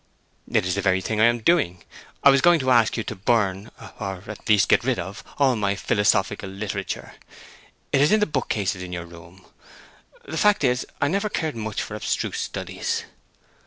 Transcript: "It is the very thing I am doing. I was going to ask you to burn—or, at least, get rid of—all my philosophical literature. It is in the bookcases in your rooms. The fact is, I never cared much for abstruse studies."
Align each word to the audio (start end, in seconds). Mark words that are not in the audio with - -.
"It 0.51 0.65
is 0.65 0.73
the 0.73 0.81
very 0.81 0.99
thing 0.99 1.21
I 1.21 1.25
am 1.25 1.41
doing. 1.41 1.83
I 2.23 2.31
was 2.31 2.41
going 2.41 2.59
to 2.61 2.71
ask 2.71 2.97
you 2.97 3.03
to 3.03 3.15
burn—or, 3.15 4.23
at 4.25 4.49
least, 4.49 4.67
get 4.67 4.83
rid 4.83 4.97
of—all 4.97 5.55
my 5.55 5.75
philosophical 5.75 6.49
literature. 6.49 7.13
It 7.91 8.01
is 8.01 8.11
in 8.11 8.19
the 8.19 8.25
bookcases 8.25 8.81
in 8.81 8.93
your 8.93 9.05
rooms. 9.05 9.41
The 10.25 10.39
fact 10.39 10.63
is, 10.63 10.87
I 10.99 11.07
never 11.07 11.29
cared 11.29 11.55
much 11.55 11.83
for 11.83 11.93
abstruse 11.93 12.39
studies." 12.39 13.03